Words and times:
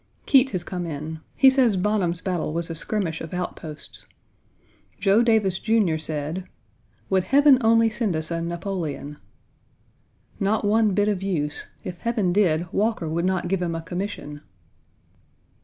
Keitt 0.25 0.49
has 0.49 0.63
come 0.63 0.87
in. 0.87 1.19
He 1.35 1.47
says 1.51 1.77
Bonham's 1.77 2.21
battle 2.21 2.53
was 2.53 2.71
a 2.71 2.73
skirmish 2.73 3.21
of 3.21 3.35
outposts. 3.35 4.07
Joe 4.99 5.21
Davis, 5.21 5.59
Jr., 5.59 5.97
said: 5.97 6.45
"Would 7.11 7.25
Heaven 7.25 7.59
only 7.61 7.87
send 7.91 8.15
us 8.15 8.31
a 8.31 8.41
Napoleon!" 8.41 9.17
Not 10.39 10.65
one 10.65 10.95
bit 10.95 11.07
of 11.07 11.21
use. 11.21 11.67
If 11.83 11.99
Heaven 11.99 12.33
did, 12.33 12.65
Walker 12.73 13.07
would 13.07 13.25
not 13.25 13.47
give 13.47 13.61
him 13.61 13.75
a 13.75 13.81
commission. 13.83 14.41